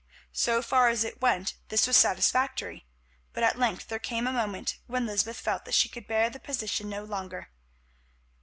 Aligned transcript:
So 0.33 0.63
far 0.63 0.89
as 0.89 1.03
it 1.03 1.21
went 1.21 1.53
this 1.69 1.85
was 1.85 1.95
satisfactory, 1.95 2.87
but 3.33 3.43
at 3.43 3.59
length 3.59 3.87
there 3.87 3.99
came 3.99 4.25
a 4.25 4.31
moment 4.33 4.79
when 4.87 5.05
Lysbeth 5.05 5.37
felt 5.37 5.63
that 5.65 5.75
she 5.75 5.89
could 5.89 6.07
bear 6.07 6.27
the 6.31 6.39
position 6.39 6.89
no 6.89 7.03
longer. 7.03 7.49